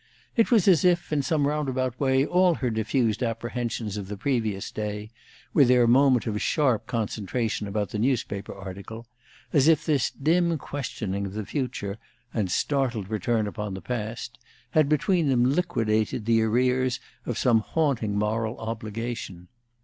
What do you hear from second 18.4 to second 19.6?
obligation.